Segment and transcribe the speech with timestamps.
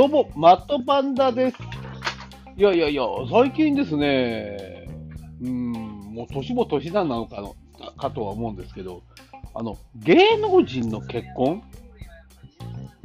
[0.00, 1.58] どうも、マットパンダです。
[2.56, 4.88] いやいやいや、最近ですね、
[5.42, 5.72] うん、
[6.14, 7.54] もう年も年なんなのかの
[7.98, 9.02] かとは思うんですけど、
[9.52, 11.62] あの、芸能人の結婚？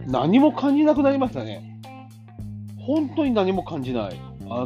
[0.08, 1.82] 何も感じなくなりましたね。
[2.80, 4.18] 本当に何も感じない。
[4.46, 4.66] あの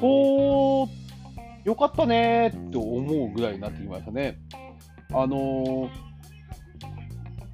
[0.00, 0.88] こ
[1.64, 4.36] う、よかったねーって思うぐらいになってきましたね。
[5.12, 5.90] あのー、い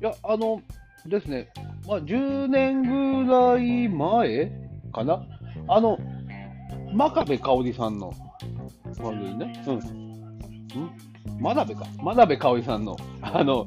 [0.00, 0.62] や、あの、
[1.04, 1.50] ですね、
[1.86, 2.82] まあ、10年
[3.24, 4.52] ぐらい前
[4.92, 5.24] かな
[5.68, 5.98] あの、
[6.92, 8.12] 真壁かおりさんの
[8.98, 9.64] 番組ね。
[9.66, 11.40] うん。
[11.40, 11.86] 真鍋か。
[11.98, 13.66] 真鍋かおりさんの、あの、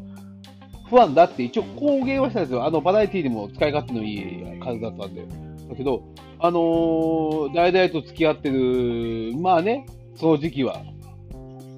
[0.90, 2.66] ファンだって一応公言はしたんですよ。
[2.66, 5.26] あの、バラエティーでも使い勝手のいい数だったんで。
[5.70, 6.04] だけど、
[6.40, 10.82] あのー、代々と付き合ってる、まあね、その時期は、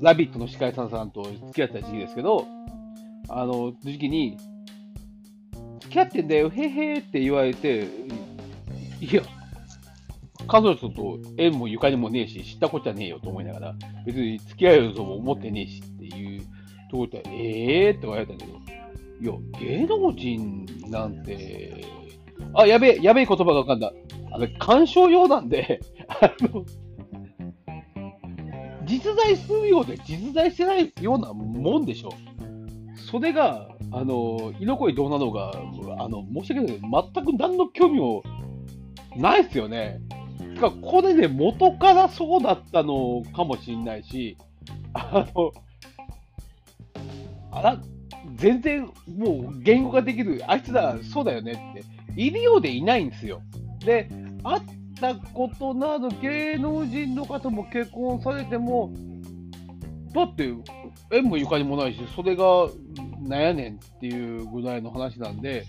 [0.02, 2.46] ラビットの司会さんさんと付き合ってた時期ですけど、
[3.28, 4.38] あの、時期に、
[5.92, 7.86] 付き合ってんだよ、へへって言われて、
[9.02, 9.22] いや、
[10.48, 13.76] 彼女と縁もゆかりもねえし、知ったこっちゃねえよと思いながら、
[14.06, 16.42] 別に付き合えるとも思ってねえしっていう
[16.90, 21.84] ところで、ええーって言われたけど、いや、芸能人なんて、
[22.54, 23.92] あ、やべえ、やべえ言葉がわかんだ。
[24.32, 26.64] あれ、鑑賞用なんで、あの、
[28.86, 32.14] 実在するようで実在してないようなもんでしょ。
[33.12, 35.52] それが、あの、居残りどうなのか、
[36.00, 38.24] あの、申し訳ないけど、全く何の興味も
[39.18, 40.00] ないですよね。
[40.56, 44.38] てか、これね、元からそうだったのかもしれないし、
[44.94, 45.52] あの、
[47.52, 47.82] あら、
[48.36, 48.86] 全然
[49.18, 53.42] もう言語化できる、あいつらそうだよねって、いるようでいないんですよ。
[53.84, 54.10] で、
[54.44, 54.62] 会っ
[55.00, 58.94] たことのある芸能人の方も結婚されても、
[60.14, 60.54] だって、
[61.12, 62.44] 縁もゆかりもないし、それが
[63.28, 65.66] なんやねんっていうぐらいの話なんで、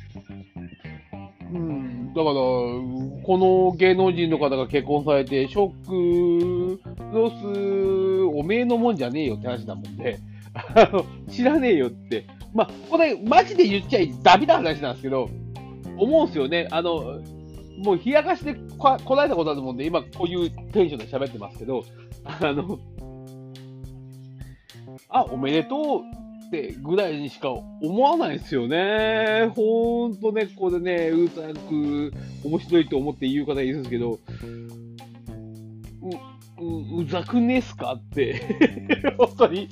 [1.53, 6.81] うん、だから、この芸能人の方が結婚されて、ショック
[7.13, 10.19] ロス、おめえのもんじゃねえよって話だもんで、
[11.31, 15.29] 知らねえよって、まあ、これ、マジで言っちゃダメな話なんですけど、
[15.97, 16.69] 思うんすよね。
[16.71, 17.21] あの、
[17.85, 21.85] もう冷やかしでここらえたことあるもんで、今こういうテンションで喋ってますけど、
[22.25, 22.79] あの、
[25.09, 26.22] あ、おめでとう
[26.53, 29.51] ってぐらいにしか思わないですよね。
[29.57, 32.13] ほんとね、ここでね、うざく
[32.45, 34.19] 面白いと思って言う方いるんですけど、
[36.03, 38.43] う、ううざくねえすかって
[39.17, 39.69] 本当に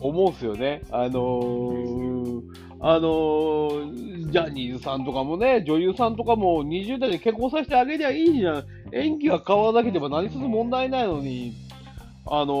[0.00, 0.82] 思うんすよね。
[0.92, 2.42] あのー、
[2.78, 8.64] あのー、ジャニーズさんとかもね、女優さんとかも20代で結婚させてあげりゃいいじゃん。
[8.92, 11.63] 演技が変わらなければ何する問題ないのに、
[12.26, 12.54] あの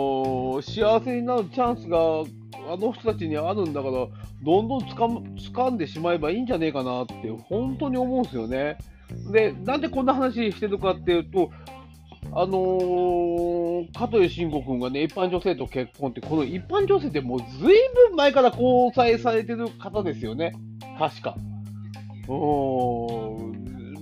[0.60, 1.98] ー、幸せになるチャンスが
[2.70, 4.06] あの人たちにあるんだから、
[4.42, 8.76] どんどんつか掴んでしまえばいいんじゃねえかなって、本当に思うんですよね。
[9.32, 11.50] で、なんでこんな話してるかっていうと、
[12.32, 17.76] あのー、香取慎吾君がね、一般女性と結婚って、この一般女性ってもうずい
[18.08, 20.52] ぶん前から交際されてる方ですよね。
[20.98, 21.36] 確か。
[22.28, 22.36] うーん、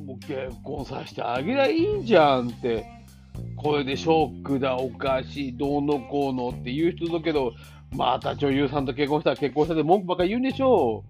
[0.07, 3.02] もう結婚させてあげりゃいいじゃんって。
[3.63, 7.53] これでショックだ、おかしい、どうのこうのって言う人だけど、
[7.95, 11.05] また女優さんと結婚したら結婚したで文句ばっかり言うんでしょ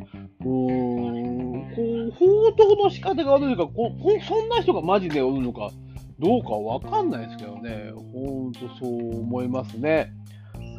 [0.44, 0.44] う。
[0.44, 0.50] うーん、
[1.74, 3.96] こう、報道の仕方が悪いのかここ、
[4.28, 5.70] そんな人がマジでおるのか、
[6.18, 7.92] どうかわかんないですけどね。
[8.12, 10.12] ほんとそう思いますね。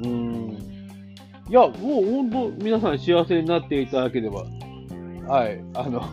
[0.03, 0.51] うん。
[1.49, 1.71] いや、もう
[2.05, 4.45] 本当、皆さん幸せになっていただければ、
[5.27, 6.03] はい、あの、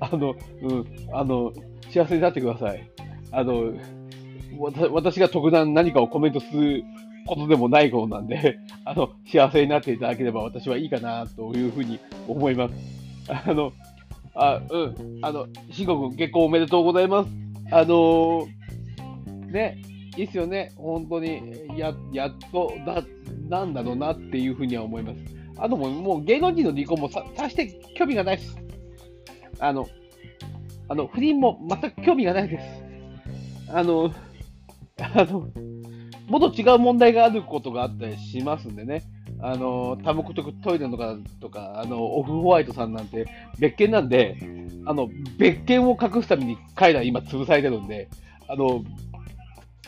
[0.00, 1.52] あの、うん、あの、
[1.90, 2.90] 幸せになってください。
[3.34, 3.74] あの、
[4.92, 6.84] 私が特段何かをコメントする
[7.26, 12.74] ことでもないことなんで、 あの、幸せになっていただければ私はいいかなというふうに思います。
[13.46, 13.72] あの、
[14.34, 17.30] あ、うん、あの、慎吾君結婚おめでとうございます。
[17.70, 18.46] あのー、
[19.50, 19.78] ね、
[20.16, 21.40] いいっすよね、本当に、
[21.76, 23.02] や、やっと、だ、
[23.48, 25.18] なんだろうなっていうふうには思います。
[25.56, 28.56] あともう、もう芸能人の離婚もさ、さして興味がないです。
[29.58, 29.86] あの、
[30.88, 32.93] あの、不倫も全く興味がないです。
[33.68, 34.12] あの、
[34.98, 35.48] あの、
[36.28, 39.02] もっと違う問題があることがあったりしますんでね。
[39.40, 43.26] あの、多目的トイレとか、とか、あの、オフホワイトさんなんて
[43.58, 44.36] 別件なんで、
[44.86, 45.08] あの、
[45.38, 48.08] 別件を隠すために彼ら今潰されてるんで、
[48.48, 48.84] あの、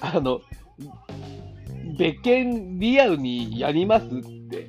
[0.00, 0.40] あの、
[1.98, 4.08] 別件リアルにやりますっ
[4.50, 4.68] て、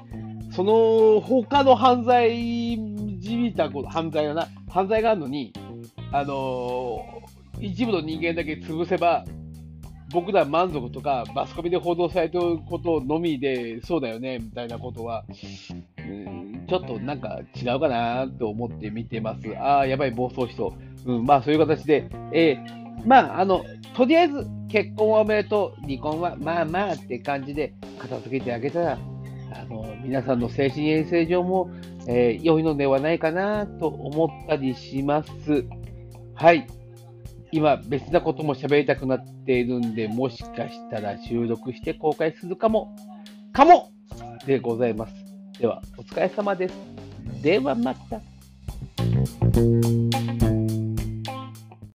[0.52, 2.78] その他の犯罪
[3.20, 5.52] じみたこと、犯罪だな、犯罪があるのに、
[6.12, 7.04] あの、
[7.60, 9.26] 一部の人間だけ潰せば、
[10.12, 15.26] 僕ら満足とか、マスコミで報道されてることのみで、そうだよね、みたいなことは、
[16.00, 19.42] うん、ちょっとなんか違うかなと思って見てます。
[19.58, 20.74] ああ、やばい、暴走しそ
[21.06, 21.14] う。
[21.14, 23.66] うん、まあそういう形で、えー、まあ、あの、
[23.96, 29.00] とりあえず結婚はおめでとう、離婚はまあまあって感じで片付けてあげたら、
[29.54, 31.70] あの皆さんの精神衛生上も、
[32.08, 35.66] えー、良いのではないかなと思ったりします。
[36.36, 36.68] はい。
[37.52, 42.96] 今、別なことも喋りたくなっているんで、もしかしたら収録して公開するかも、
[43.54, 43.92] かも
[44.46, 45.14] でございます。
[45.60, 46.76] では、お疲れ様です。
[47.42, 48.22] ではまた。